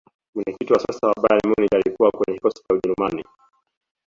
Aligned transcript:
mwenyekiti 0.35 0.73
wa 0.73 0.79
sasa 0.85 1.07
wa 1.07 1.13
bayern 1.21 1.41
munich 1.47 1.73
alikuwa 1.75 2.11
kwenye 2.11 2.37
kikosi 2.37 2.63
cha 2.67 2.75
ujerumani 2.75 3.23